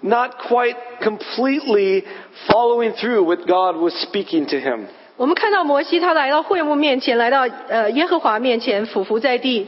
[0.00, 2.04] not quite completely
[2.46, 4.86] following through what God was speaking to him.
[5.16, 9.66] 我们看到摩西他来到会幕面前，来到呃耶和华面前，俯伏在地，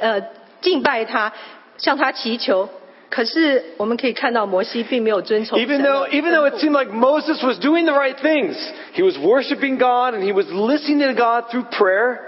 [0.00, 0.22] 呃
[0.62, 1.30] 敬拜他，
[1.76, 2.66] 向他祈求。
[3.10, 8.56] 可是我们可以看到摩西并没有遵从神 Even 的 though, even though it seemed like Moses was doing the right things,
[8.94, 12.18] he was worshiping God and he was listening to God through prayer.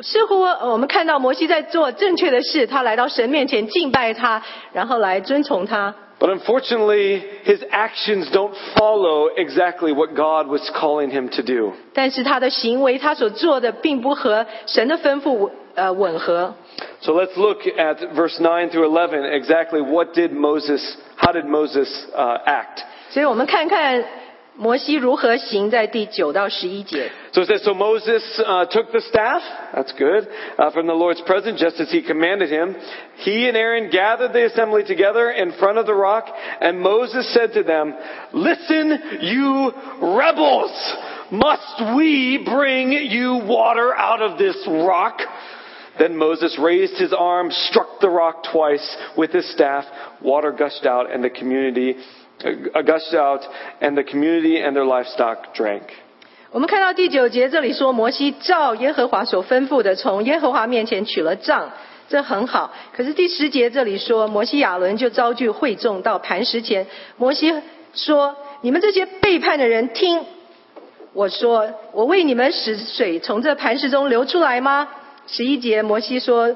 [0.00, 4.40] 似乎呃我们看到摩西在做正确的事，他来到神面前敬拜他，
[4.72, 5.94] 然后来遵从他。
[6.20, 11.74] But unfortunately, his actions don't follow exactly what God was calling him to do.
[11.94, 16.54] 但是他的行为，他所做的并不合神的吩咐 呃吻合。
[17.00, 19.24] So let's look at verse 9 through 11.
[19.24, 22.82] Exactly what did Moses, how did Moses uh, act?
[23.10, 24.04] 所以我们看看
[24.56, 27.08] 摩西如何行，在第九到十一节。
[27.32, 29.40] So it says, so Moses uh, took the staff,
[29.72, 30.26] that's good,
[30.58, 32.74] uh, from the Lord's presence, just as he commanded him.
[33.18, 36.26] He and Aaron gathered the assembly together in front of the rock,
[36.60, 37.94] and Moses said to them,
[38.32, 40.72] Listen, you rebels!
[41.30, 45.20] Must we bring you water out of this rock?
[45.98, 49.84] Then Moses raised his arm, struck the rock twice with his staff.
[50.22, 51.96] Water gushed out, and the community
[52.44, 53.40] uh, gushed out,
[53.80, 55.82] and the community and their livestock drank.
[56.52, 61.72] 我们看到第九节这里说，摩西照耶和华所吩咐的，从耶和华面前取了杖，
[62.08, 62.72] 这很好。
[62.96, 66.86] 可是第十节这里说，摩西亚伦就招聚会众到磐石前，
[67.16, 67.52] 摩西
[67.92, 70.24] 说：“你们这些背叛的人，听
[71.12, 74.88] 我说，我为你们使水从这磐石中流出来吗？”
[75.27, 76.55] 十一节，摩西说：“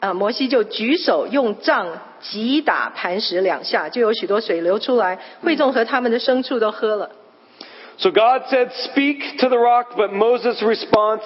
[0.00, 1.86] 呃，摩西就举手用杖
[2.20, 7.10] 击打磐石两下，就有许多水流出来，会众和他们的牲畜都喝了。”
[7.98, 11.22] So God said, Speak to the rock, but Moses' response,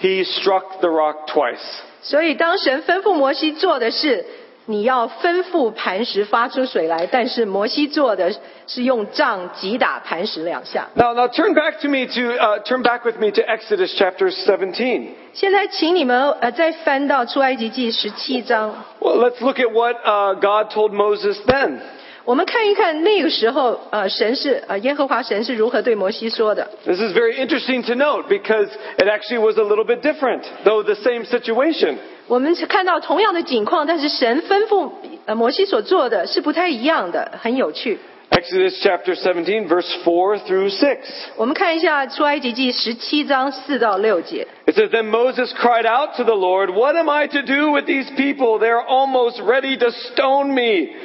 [0.00, 1.56] he struck the rock twice.
[2.02, 4.26] 所以，当神吩咐摩西做的是，
[4.70, 8.30] 你要吩咐磐石发出水来，但是摩西做的
[8.66, 10.86] 是用杖击打磐石两下。
[10.94, 15.12] Now, now turn back to me to, uh, turn back with me to Exodus chapter seventeen.
[15.32, 21.78] 现在，请你们呃再翻到出埃及记十七章，Well, let's look at what uh, God told Moses then.
[22.26, 26.68] 我们看一看那个时候，呃，神是呃耶和华神是如何对摩西说的。
[26.84, 30.96] This is very interesting to note because it actually was a little bit different, though the
[30.96, 31.96] same situation.
[32.27, 34.91] 我们看到同样的景况，但是神吩咐
[35.25, 37.99] 呃摩西所做的是不太一样的，很有趣。
[38.31, 40.97] Exodus chapter 17, verse 4 through 6.
[41.37, 44.47] 我们看一下出埃及记十七章四到六节。
[44.65, 47.85] It says, Then Moses cried out to the Lord, What am I to do with
[47.85, 48.57] these people?
[48.57, 50.95] They're almost ready to stone me.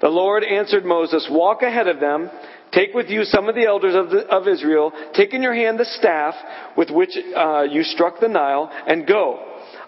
[0.00, 2.28] The Lord answered Moses, Walk ahead of them.
[2.72, 4.92] Take with you some of the elders of, the, of Israel.
[5.14, 6.34] Take in your hand the staff
[6.76, 9.38] with which uh, you struck the Nile, and go.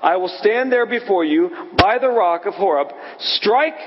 [0.03, 2.89] I will stand there before you by the rock of Horeb.
[3.19, 3.79] Strike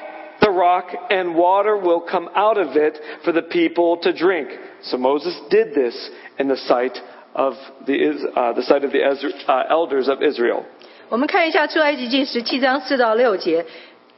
[0.42, 4.48] the rock, and water will come out of it for the people to drink.
[4.82, 6.98] So Moses did this in the sight
[7.36, 10.64] of the, Is- uh, the sight of the Ezra- uh, elders of Israel.
[11.10, 13.66] 我们看一下出埃及记十七章四到六节，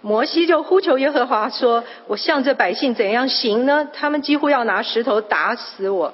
[0.01, 3.87] 摩西就呼求耶和华说：“我向这百姓怎样行呢？
[3.91, 6.13] 他们几乎要拿石头打死我。”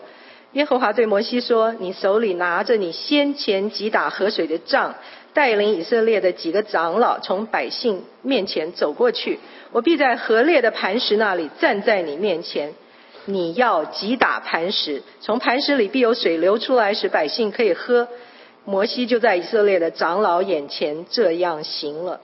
[0.54, 4.96] 耶和华对摩西说：“你手里拿着你先前击打河水的杖，
[5.35, 9.38] 带领以色列的几个长老从百姓面前走过去。
[9.73, 12.75] 我必在河裂的磐石那里站在你面前。
[13.25, 18.09] 你要击打磐石，从磐石里必有水流出来，使百姓可以喝。”
[18.64, 22.21] 摩西就在以色列的长老眼前这样行了。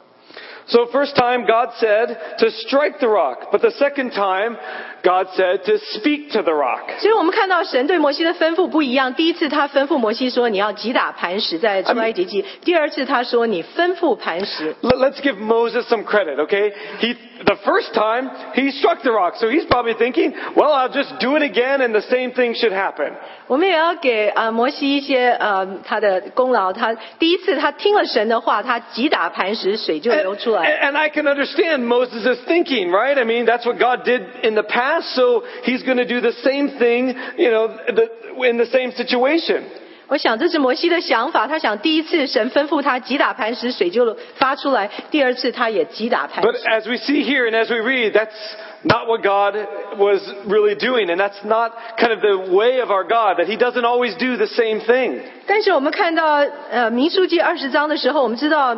[0.68, 4.58] So first time God said to strike the rock, but the second time
[5.04, 6.90] God said to speak to the rock.
[7.00, 9.14] 所以我们看到神对摩西的吩咐不一样。
[9.14, 14.74] 第一次他吩咐摩西说你要击打磐石，在出埃及记；第二次他说你吩咐磐石。
[14.82, 16.72] Let- Let's give Moses some credit, okay?
[17.00, 21.20] He, the first time, he struck the rock, so he's probably thinking, well, I'll just
[21.20, 23.14] do it again and the same thing should happen.
[23.48, 26.72] 我们也要给呃摩西一些呃他的功劳。
[26.74, 30.80] 他第一次他听了神的话，他击打磐石，水就 And, 流出来。
[30.82, 33.18] and I can understand Moses' thinking, right?
[33.18, 36.32] I mean, that's what God did in the past, so he's going to do the
[36.44, 38.10] same thing, you know, the,
[38.48, 39.64] in the same situation.
[40.10, 41.48] 我想这是摩西的想法。
[41.48, 46.68] 他想第一次神吩咐他击打磐石，水就发出来；第二次他也击打磐 But 石。
[46.68, 48.36] as we see here and as we read, that's
[48.84, 49.56] not what God
[49.98, 53.56] was really doing, and that's not kind of the way of our God, that He
[53.58, 55.22] doesn't always do the same thing.
[55.48, 58.76] 但是我们看到呃民数记二十章的时候，我们知道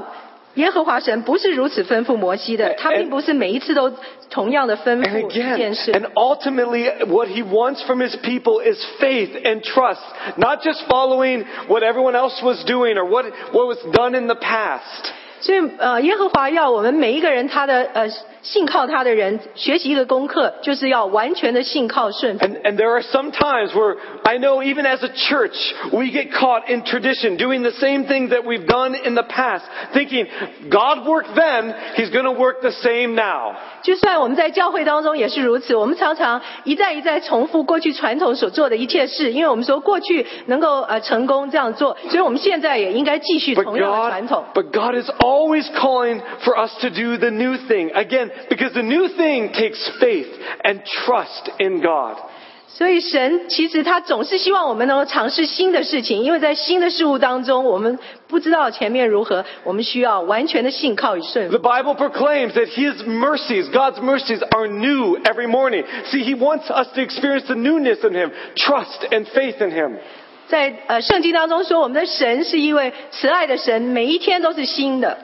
[0.56, 3.92] 耶和华神不是如此吩咐摩西的，他并不是每一次都
[4.30, 5.92] 同样的吩 And 咐一 again, 件事。
[5.92, 10.02] and ultimately, what He wants from His people is faith and trust,
[10.38, 14.36] not just following what everyone else was doing or what, what was done in the
[14.36, 15.12] past.
[15.42, 18.10] 所以呃，耶和华要我们每一个人，他的呃
[18.42, 22.46] 信靠他的人，学习一个功课，就是要完全的信靠顺服。
[22.46, 25.56] And, and there are some times where I know even as a church,
[25.92, 29.64] we get caught in tradition, doing the same things that we've done in the past,
[29.94, 30.28] thinking
[30.70, 33.56] God worked then, He's going to work the same now.
[33.82, 44.46] 就算我们在教会当中也是如此，我们常常一再一再重复过去传统所做的一切事，因为我们说过去能够呃成功这样做，所以我们现在也应该继续 But 同样的传 God, 统。
[44.54, 47.92] but God is always calling for us to do the new thing.
[47.92, 50.28] Again, because the new thing takes faith
[50.64, 52.18] and trust in God.
[52.68, 61.64] 所以神其实他总是希望我们能够尝试新的事情，因为在新的事物当中，我们不知道前面如何，我们需要完全的信靠与顺 The 服。
[61.64, 65.86] Bible proclaims that His mercies, God's mercies, are new every morning.
[66.12, 70.00] See, He wants us to experience the newness in Him, trust and faith in Him.
[70.50, 75.18] 在呃圣经当中说，我们的神是一位慈爱的神，每一天都是新的。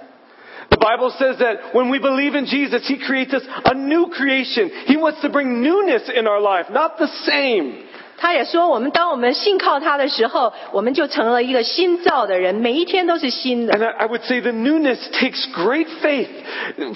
[0.70, 4.70] The Bible says that when we believe in Jesus, He creates us a new creation.
[4.86, 7.85] He wants to bring newness in our life, not the same.
[8.17, 13.73] 他也说，我们当我们信靠他的时候，我们就成了一个新造的人，每一天都是新的。
[13.73, 16.29] And I I would say the newness takes great faith.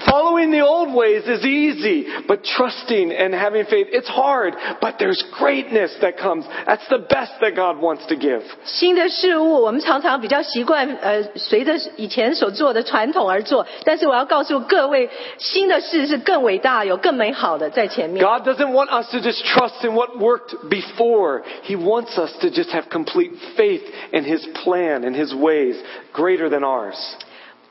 [0.06, 5.20] Following the old ways is easy, but trusting and having faith, it's hard, but there's
[5.40, 6.46] greatness that comes.
[6.68, 8.44] That's the best that God wants to give.
[8.66, 18.24] 新的事物，我们常常比较习惯呃随着以前所做的传统而做，但是我要告诉各位，新的事是更伟大、有更美好的在前面。
[18.24, 21.09] God doesn't want us to just trust in what worked before.
[21.64, 25.76] He wants us to just have complete faith in His plan and His ways
[26.14, 26.96] greater than ours.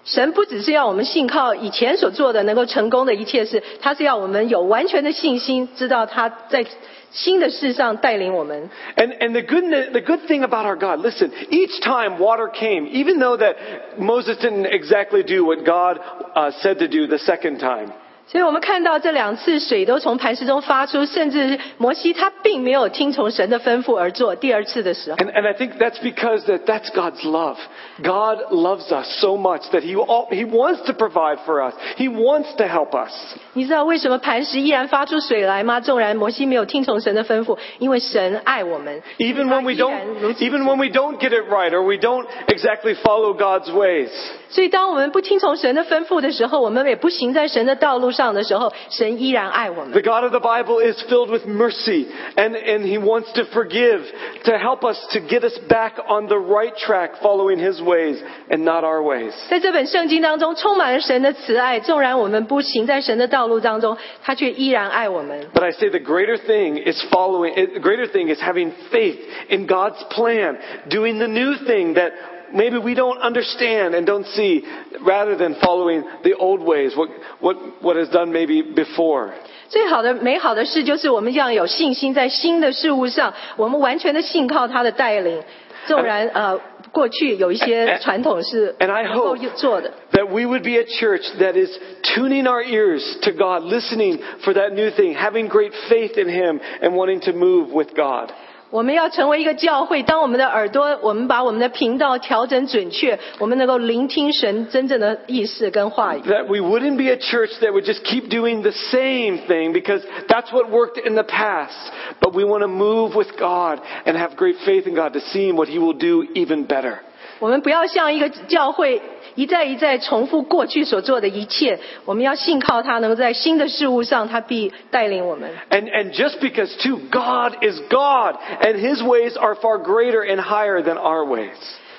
[0.04, 6.66] 神不只是要我们信靠以前所做的能够成功的一切事，他是要我们有完全的信心，知道他在
[7.10, 8.68] 新的事上带领我们。
[8.96, 12.86] And, and the, good, the good thing about our God, listen, each time water came,
[12.88, 13.56] even though that
[13.98, 15.98] Moses didn't exactly do what God
[16.34, 17.90] uh, said to do the second time,
[18.28, 24.34] 所以我们看到这两次水都从磐石中发出，甚至摩西他并没有听从神的吩咐而做。
[24.34, 27.58] 第二次的时候， And, and I think that's because that that's God's love.
[28.02, 31.74] God loves us so much that he, al- he wants to provide for us.
[31.98, 33.12] He wants to help us.
[33.52, 35.80] 你知道为什么磐石依然发出水来吗？
[35.80, 39.02] 纵然摩西没有听从神的吩咐，因为神爱我们。
[39.18, 41.98] Even when we 他依然如 don't, 此 even when we don't get it right or we
[41.98, 44.08] don't exactly follow God's ways,
[44.48, 49.92] 所以当我们不听从神的吩咐的时候，我们也不行在神的道路上 的时候，神依然爱我们。
[49.92, 54.02] the God of the Bible is filled with mercy and, and he wants to forgive,
[54.44, 58.18] to help us to get us back on the right track following his ways
[58.50, 59.32] and not our ways.
[59.48, 61.80] 在这本圣经当中，充满了神的慈爱。
[61.80, 65.46] 纵然我们不行在神的道路当中，他却依然爱我们。
[65.52, 69.18] But I say the greater thing is following, it- the greater thing is having faith
[69.48, 70.56] in God's plan,
[70.88, 72.12] doing the new thing that
[72.52, 74.64] maybe we don't understand and don't see,
[75.00, 77.08] rather than following the old ways, what,
[77.40, 79.32] what, what is done maybe before.
[79.68, 85.42] 最好的、美好的事就是我们要有信心，在新的事物上，我们完全的信靠他的带领。
[85.86, 86.58] 纵然呃，
[86.92, 92.62] 过去有一些传统是 And I 能够 hope 做的， that we would be a church that is tuning our
[92.62, 97.20] ears to God, listening for that new thing, having great faith in Him, and wanting
[97.20, 98.30] to move with God.
[98.70, 100.02] 我们要成为一个教会。
[100.02, 106.20] 当我们的耳朵，我们把我们的频道调整准确，我们能够聆听神真正的意思跟话语。
[106.22, 110.02] That we wouldn't be a church that would just keep doing the same thing because
[110.26, 111.76] that's what worked in the past.
[112.20, 115.52] But we want to move with God and have great faith in God to see
[115.52, 117.00] what He will do even better.
[117.38, 119.00] 我们不要像一个教会
[119.34, 125.50] 一再一再重复过去所做的一切，我们要信靠他，能够在新的事物上，他必带领我们。
[125.70, 130.40] And, and just because too, God is God and His ways are far greater and
[130.40, 131.56] higher than our ways.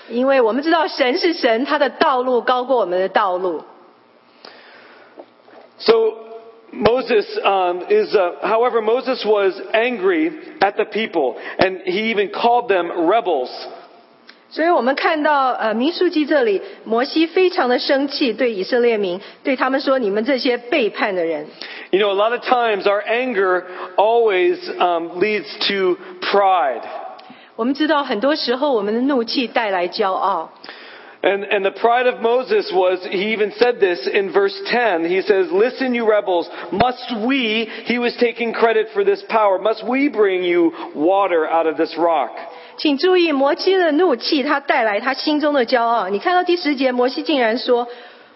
[0.09, 3.63] 因为我们知道神是神，他的道路高过我们的道路。
[5.77, 5.93] So
[6.71, 12.69] Moses um, is, uh, however, Moses was angry at the people, and he even called
[12.69, 13.49] them rebels.
[14.49, 21.45] 所以我们看到，呃，民数记这里，摩西非常的生气，对以色列民，对他们说：“你们这些背叛的人。”
[21.91, 23.63] You know, a lot of times our anger
[23.97, 26.81] always um, leads to pride.
[27.57, 30.51] 我们知道，很多时候我们的怒气带来骄傲。
[31.21, 35.05] And, and the pride of Moses was, he even said this in verse 10.
[35.09, 39.83] He says, Listen, you rebels, must we, he was taking credit for this power, must
[39.83, 42.31] we bring you water out of this rock?
[42.80, 46.08] 请注意，摩西的怒气，他带来他心中的骄傲。
[46.08, 47.86] 你看到第十节，摩西竟然说：“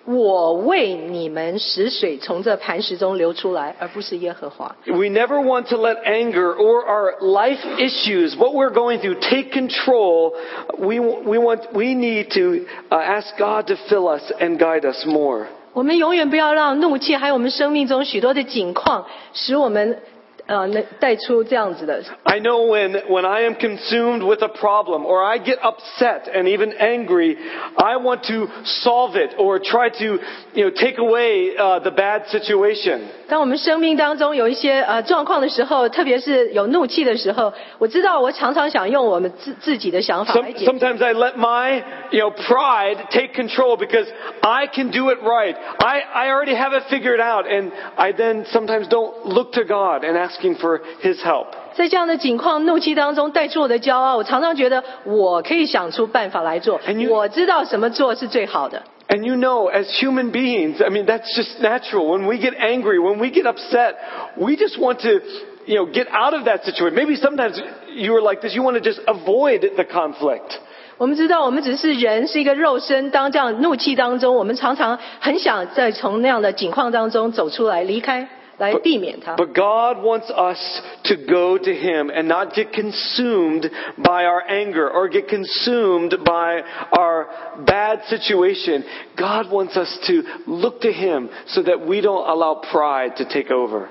[0.04, 9.18] 我为你们使水从这磐石中流出来，而不是耶和华。” We never want to let anger or our life issues, what we're going through,
[9.20, 10.34] take control.
[10.76, 15.06] We, we, want, we need to uh, ask God to fill us and guide us
[15.06, 15.46] more.
[15.72, 19.98] 我们永远不要让怒气，还有我们生命中许多的景况，使我们
[20.47, 22.01] 呃能带出这样子的。
[22.23, 26.47] I know when, when I am consumed with a problem or I get upset and
[26.47, 27.37] even angry,
[27.75, 30.19] I want to solve it or try to,
[30.53, 33.01] you know, take away uh, the bad situation.
[33.27, 40.71] 当我们生命当中有一些呃状况的时候，特别是有怒气的时候，我知道我常常想用我们自自己的想法 Some, 来解决。
[40.71, 44.07] sometimes I let my, you know, pride take control because
[44.41, 45.55] I can do it right.
[45.77, 50.03] I, I already have it figured out and I then sometimes don't look to God
[50.03, 51.47] and asking for His help.
[51.73, 58.83] 在这样的境况、怒气当中带出我的骄傲，我常常觉得我可以想出办法来做 And you-，我知道什么做是最好的。
[59.07, 62.05] And you know, as human beings, I mean, that's just natural.
[62.07, 63.95] When we get angry, when we get upset,
[64.37, 65.21] we just want to,
[65.65, 66.93] you know, get out of that situation.
[66.93, 67.59] Maybe sometimes
[67.95, 70.59] you are like this, you want to just avoid the conflict.
[70.99, 73.09] 我们知道，我们只是人，是一个肉身。
[73.09, 78.27] 当这样怒气当中，我们常常很想再从那样的境况当中走出来，离开，
[78.57, 79.35] 来避免它。
[79.35, 84.89] But God wants us to go to Him and not get consumed by our anger
[84.89, 87.27] or get consumed by our
[87.65, 88.83] bad situation.
[89.15, 93.49] God wants us to look to Him so that we don't allow pride to take
[93.49, 93.87] over.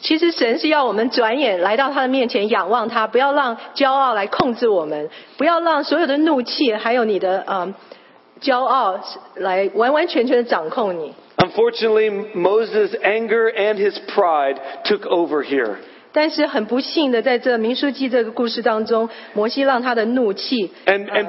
[0.00, 7.74] 其实神是要我们转眼来到他的面前，仰望他，不要让骄傲来控制我们，不要让所有的怒气还有你的呃
[8.40, 9.00] 骄傲
[9.34, 11.12] 来完完全全的掌控你。
[11.47, 15.77] Unfortunately, Moses' anger and his pride took over here.
[16.13, 21.25] 但是很不幸的，在这民数记这个故事当中，摩西让他的怒气 And- 呃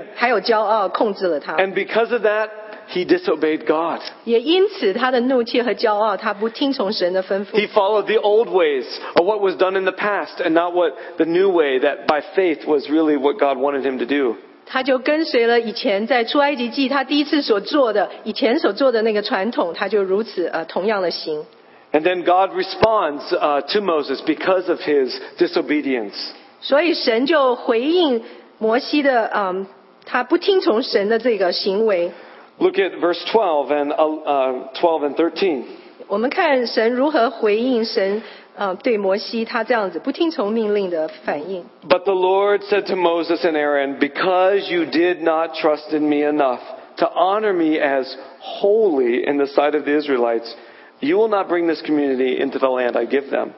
[1.74, 2.48] because of that,
[2.90, 4.00] he disobeyed God.
[4.24, 7.68] 也因此他的怒气和骄傲，他不听从神的吩咐 He。
[7.68, 11.50] followed the old ways of what was done in the past and not what the new
[11.50, 14.36] way that by faith was really what God wanted him to do.
[14.68, 21.42] 他就跟随了以前在出埃及记他第一次所做的，以前所做的那个传统，他就如此呃同样的行。
[21.90, 26.12] And then God responds uh, to Moses because of his disobedience.
[26.60, 28.22] 所以神就回应
[28.58, 29.66] 摩西的嗯，
[30.04, 32.12] 他不听从神的这个行为。
[32.58, 35.62] Look at verse twelve and uh, twelve and thirteen.
[36.08, 38.22] 我们看神如何回应神
[38.57, 41.65] 呃对摩西他这样子不听从命令的反应。
[41.87, 46.23] But the Lord said to Moses and Aaron, Because you did not trust in me
[46.23, 46.61] enough
[46.97, 50.53] to honor me as holy in the sight of the Israelites,
[50.99, 53.53] you will not bring this community into the land I give them.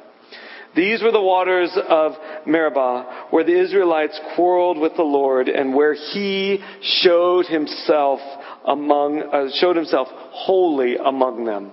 [0.76, 2.14] These were the waters of
[2.46, 8.20] Meribah, where the Israelites quarreled with the Lord, and where He showed Himself
[8.66, 11.72] among, uh, showed Himself holy among them.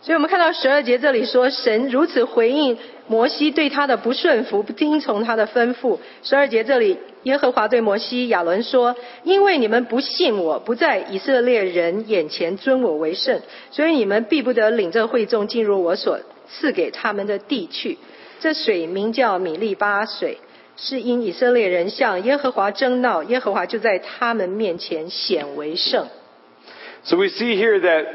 [0.00, 2.78] 所以我们看到十二节这里说，神如此回应
[3.08, 5.98] 摩西对他的不顺服，不听从他的吩咐。
[6.22, 8.94] 十二节这里，耶和华对摩西、亚伦说
[9.24, 13.40] ：“因为你们不信我，不在以色列人眼前尊我为圣，
[13.72, 17.98] 所以你们必不得领这会众进入我所赐给他们的地去。
[18.38, 20.38] 这水名叫米利巴水，
[20.76, 26.06] 是因以色列人向耶和华争闹，耶和华就在他们面前显为圣。”
[27.02, 28.06] So we see here that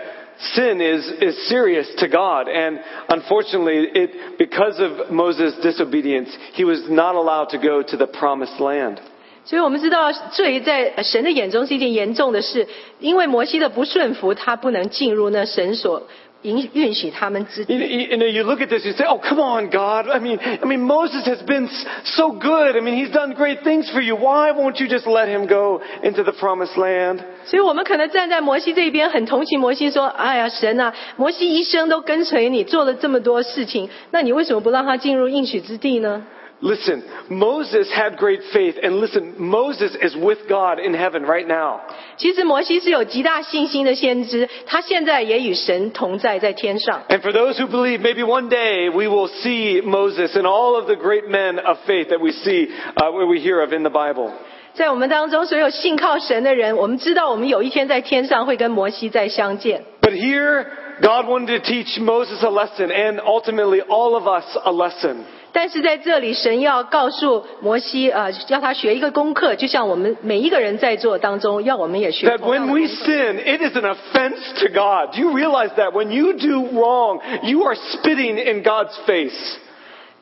[0.55, 2.79] sin is, is serious to God, and
[3.09, 8.61] unfortunately, it, because of Moses' disobedience, he was not allowed to go to the promised
[8.61, 8.99] land.
[9.45, 12.69] 所以我们知道罪在神的眼中是一件严重的事，
[13.01, 16.07] 因为摩西的不顺服，他不能进入那神所
[16.43, 17.75] 允允许他们之 You, 地。
[17.79, 20.09] you, you know, you look at this, you say, "Oh, come on, God!
[20.09, 22.77] I mean, I mean, Moses has been s- so good.
[22.77, 24.15] I mean, he's done great things for you.
[24.15, 36.23] Why won't you just let him go into the promised land?" 所以我们可能站在摩西这边，很同情摩西，说：“哎呀，神啊，摩西一生都跟随你，做了这么多事情，那你为什么不让他进入应许之地呢？”
[36.63, 41.79] Listen, Moses had great faith, and listen, Moses is with God in heaven right now.
[42.17, 47.05] 其实摩西是有极大信心的先知，他现在也与神同在，在天上。
[47.11, 50.87] And for those who believe, maybe one day we will see Moses and all of
[50.87, 53.91] the great men of faith that we see, uh, where we hear of in the
[53.91, 54.33] Bible.
[54.75, 59.85] 在我们当中，所有信靠神的人，我们知道我们有一天在天上会跟摩西再相见。
[60.01, 60.67] But here,
[61.01, 65.25] God wanted to teach Moses a lesson, and ultimately all of us a lesson.
[65.54, 75.16] 但是在这里，神要告诉摩西，呃，要他学一个功课，就像我们每一个人在做当中，要我们也学 That when we sin, it is an offense to God.
[75.16, 75.92] Do you realize that?
[75.94, 79.60] When you do wrong, you are spitting in God's face.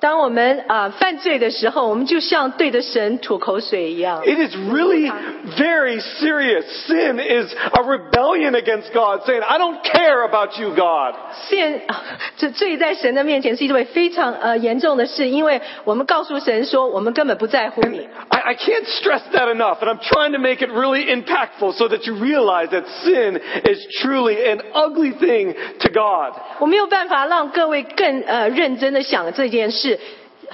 [0.01, 4.23] 当我们啊、呃犯罪的时候，我们就像对着神吐口水一样。
[4.25, 5.11] It is really
[5.57, 6.65] very serious.
[6.87, 11.15] Sin is a rebellion against God, saying, I don't care about you, God.
[11.49, 12.05] 现啊
[12.37, 18.07] 这罪在神的面前是一位非常呃严重的事，因为我们告诉神说，我们根本不在乎你。
[18.29, 21.89] I, I can't stress that enough, and I'm trying to make it really impactful so
[21.89, 26.35] that you realize that sin is truly an ugly thing to God.
[26.59, 29.90] 我没有办法让各位更呃认真的想这件事，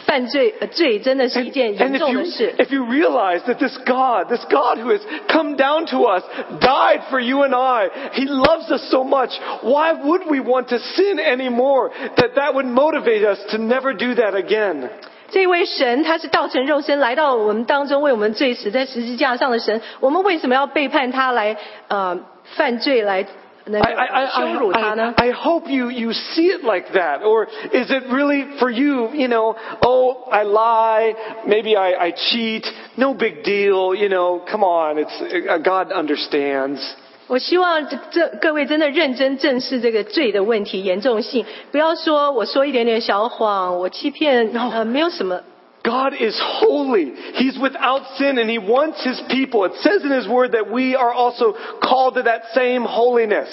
[0.07, 2.55] 犯罪呃罪真的是一件 And 严 if 重 you, 的事。
[2.59, 6.23] if you realize that this God, this God who has come down to us,
[6.61, 10.79] died for you and I, He loves us so much, why would we want to
[10.79, 11.91] sin anymore?
[12.17, 14.89] That that would motivate us to never do that again.
[15.31, 19.81] 这位神他是道成肉身来到我们当中，为我们罪死在十字架上的神。
[20.01, 21.57] 我们为什么要背叛他来
[21.89, 22.19] 呃
[22.57, 23.31] 犯罪来 能
[23.67, 25.15] I, I, 够羞辱他 I, 呢？
[25.17, 27.23] I, I hope you, you see it like that.
[27.23, 31.15] Or is it really for you, you know, oh, I lie,
[31.47, 32.65] maybe I, I cheat,
[32.97, 36.81] no big deal, you know, come on, it's, uh, God understands.
[37.29, 44.71] 我希望这这各位真的认真正视这个罪的问题严重性，不要说我说一点点小谎，我欺骗 No.
[44.73, 45.41] 呃没有什么。
[45.87, 47.13] God is holy.
[47.35, 49.65] He's without sin and He wants His people.
[49.65, 53.49] It says in His Word that we are also called to that same holiness.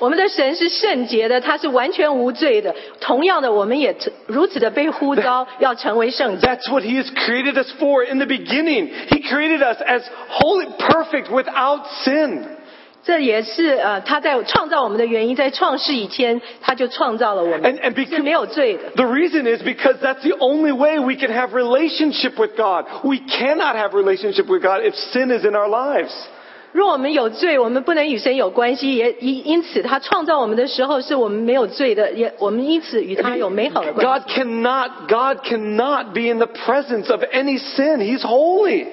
[0.00, 2.74] 我们的神是圣洁的，他是完全无罪的。
[3.00, 3.94] 同样的，我们也
[4.26, 6.46] 如此的被呼召要成为圣洁。
[6.46, 8.88] That's what He has created us for in the beginning.
[9.10, 12.46] He created us as holy, perfect, without sin.
[13.04, 18.90] 这也是呃他在创造我们的原因，在创世以前他就创造了我 And, 们， and because, 是没有罪的。
[18.94, 22.84] The reason is because that's the only way we can have relationship with God.
[23.02, 26.12] We cannot have relationship with God if sin is in our lives.
[26.72, 34.24] 若我们有罪，我们不能与神有关系，也因因此他创造我们的时候，是我们没有罪的，也我们因此与他有美好的关系。
[34.24, 37.98] God cannot, God cannot be in the presence of any sin.
[37.98, 38.86] He's holy.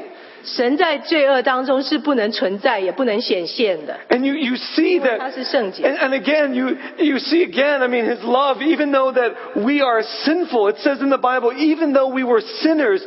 [0.43, 3.97] 神在罪恶当中是不能存在，也不能显现的。
[4.09, 5.83] And you, you see 因为 that 他是圣洁。
[5.83, 9.81] And, and again, you, you see again, I mean, His love, even though that we
[9.81, 13.03] are sinful, it says in the Bible, even though we were sinners,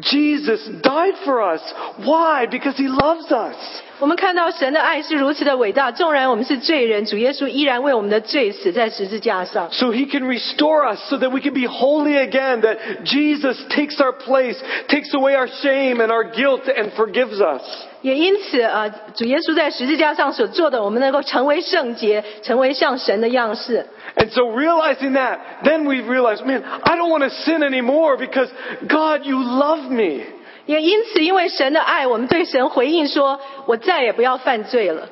[0.00, 1.60] Jesus died for us.
[2.04, 2.46] Why?
[2.46, 3.56] Because He loves us.
[3.98, 9.70] 我们看到神的爱是如此的伟大，纵然我们是罪人，主耶稣依然为我们的罪死在十字架上。
[9.70, 14.00] So He can restore us so that we can be holy again, that Jesus takes
[14.00, 14.56] our place,
[14.88, 17.62] takes away our shame and our guilt and forgives us.
[18.02, 23.86] 也因此啊、呃主耶稣在十字架上所做的，我们能够成为圣洁，成为像神的样式。
[24.16, 28.48] And so realizing that, then we realize, man, I don't want to sin anymore because
[28.86, 30.24] God, you love me.
[30.68, 35.08] 也因此，因为神的爱，我们对神回应说：“我再也不要犯罪了。”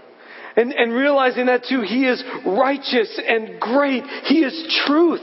[0.55, 4.05] And, and realizing that too, He is righteous and great.
[4.25, 4.55] He is
[4.87, 5.21] truth.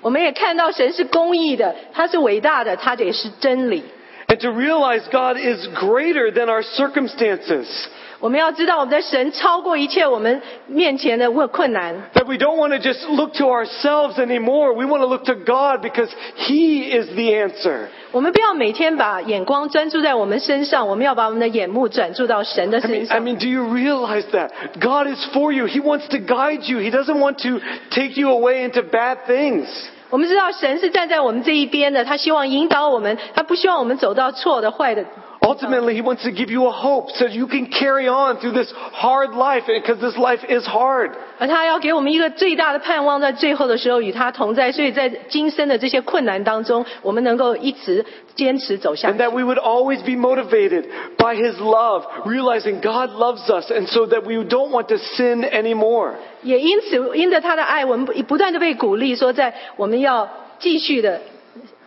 [0.00, 3.82] 我们也看到神是公义的，他是伟大的，他也是真理。
[4.28, 7.66] And to realize God is greater than our circumstances.
[8.20, 11.94] 我们要知道，我们的神超过一切我们面前的问困难。
[12.14, 14.72] That we don't want to just look to ourselves anymore.
[14.72, 17.88] We want to look to God because He is the answer.
[18.12, 23.20] 我们不要每天把眼光专注在我们身上，我们要把我们的眼目转注到神的 I 身 mean, I 上。
[23.22, 24.50] mean, do you realize that?
[24.80, 25.66] God is for you.
[25.66, 26.78] He wants to guide you.
[26.78, 29.66] He doesn't want to take you away into bad things.
[30.08, 35.04] 我们知道神是站在我们这一边的，他希望引导我们，他不希望我们走到错的、坏的。
[35.40, 38.72] Ultimately, He wants to give you a hope so you can carry on through this
[38.92, 41.12] hard life because this life is hard.
[41.38, 44.72] 而他要给我们一个最大的盼望，在最后的时候与他同在。
[44.72, 48.04] 所以在今生的这些困难当中，我们能够一直
[48.34, 49.18] 坚持走下 And 去。
[49.22, 50.86] that we would always be motivated
[51.16, 55.48] by His love, realizing God loves us, and so that we don't want to sin
[55.48, 56.14] anymore.
[56.42, 60.28] 也因此，因着他的爱，我们不不断的被鼓励，说在我们要
[60.58, 61.20] 继续的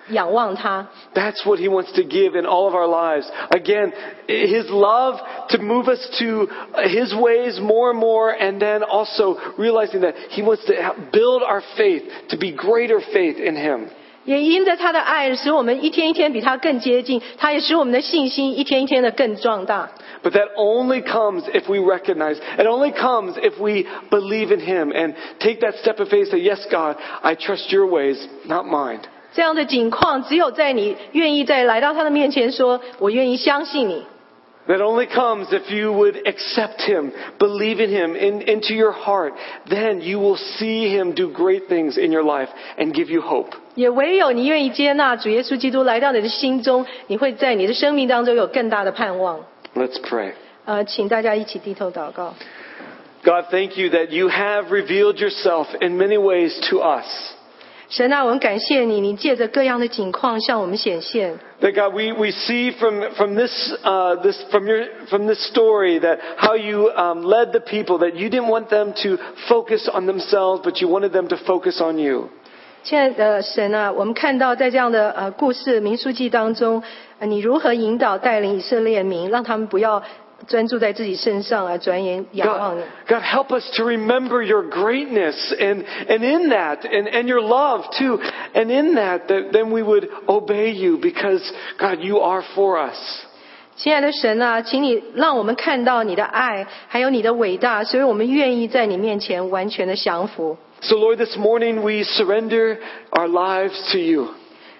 [0.09, 0.88] 仰望他。
[1.13, 3.30] That's what He wants to give in all of our lives.
[3.49, 3.93] Again,
[4.28, 6.47] His love to move us to
[6.88, 10.74] His ways more and more, and then also realizing that He wants to
[11.11, 13.89] build our faith to be greater faith in Him.
[14.26, 19.89] 也因着他的爱，使我们一天一天比他更接近，他也使我们的信心一天一天的更壮大。
[20.22, 24.91] But that only comes if we recognize, it only comes if we believe in Him
[24.91, 28.99] and take that step of faith, say, Yes, God, I trust your ways, not mine.
[29.34, 34.03] 这样的景况，只有在你愿意再来到他的面前说：“我愿意相信你。”
[34.67, 39.34] That only comes if you would accept Him, believe in Him in, into your heart.
[39.67, 43.53] Then you will see Him do great things in your life and give you hope.
[43.74, 49.39] 也唯有你愿意接纳主耶稣基督来到你的心中，你会在你的生命当中有更大的盼望。
[49.76, 50.34] Let's pray.
[50.65, 52.36] 呃，请大家一起低头祷告。
[53.24, 57.05] God, thank you that you have revealed yourself in many ways to us.
[57.89, 61.39] 神啊，我们感谢你，你借着各样的景况向我们显现。
[61.61, 66.18] That God, we, we see from, from this, uh, this, from your, from this story that
[66.37, 69.18] how you um, led the people, that you didn't want them to
[69.49, 72.28] focus on themselves, but you wanted them to focus on you.
[72.82, 76.82] 亲爱的神啊，我们看到在这样的呃故事《民书记》当中，
[77.18, 80.03] 呃你如何引导带领以色列民，让他们不要
[80.47, 83.13] 专注在自己身上，而转眼仰望 God, 你。
[83.13, 87.84] God, help us to remember your greatness and, and in that, and, and your love
[87.97, 88.20] too.
[88.53, 91.41] And in that, that, then we would obey you because,
[91.78, 92.97] God, you are for us.
[93.76, 100.57] 亲爱的神啊，请你让我们看到你的爱，还有你的伟大，所以我们愿意在你面前完全的降服。
[100.82, 102.78] So Lord, this morning we surrender
[103.11, 104.30] our lives to you.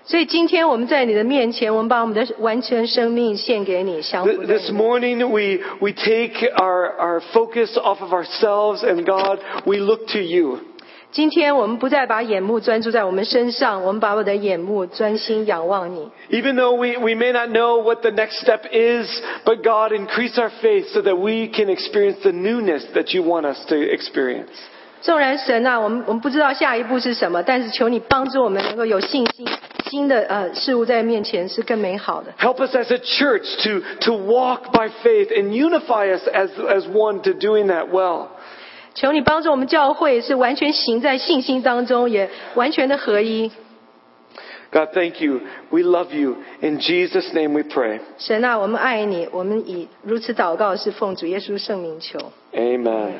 [0.06, 8.84] 所以今天我们在你的面前，我们把我们的完全生命献给你，降服 Th- 在 This 你面 morning, we, we take our, our focus off of ourselves
[8.84, 10.60] and God, we look to you.
[11.12, 16.08] 今天我们不再把眼目专注在我们身上，我们把我的眼目专心仰望你。
[16.30, 19.08] Even though we, we may not know what the next step is,
[19.44, 23.46] but God, increase our faith so that we can experience the newness that you want
[23.52, 24.50] us to experience.
[25.02, 29.48] 纵然神啊，我们我们不知道下一步是什么，但是求你帮助我们能够有信心，
[29.90, 32.32] 新的呃事物在面前是更美好的。
[32.38, 36.88] Help us as a church to, to walk by faith and unify us as, as
[36.88, 38.28] one to doing that well.
[38.94, 43.52] 求你帮助我们教会是完全行在信心当中，也完全的合一。
[44.72, 45.42] God, thank you.
[45.72, 46.38] We love you.
[46.62, 48.02] In Jesus' name we pray.
[48.20, 52.20] 神啊，我们爱你，我们以如此祷告是奉主耶稣圣名求。
[52.54, 53.14] Amen.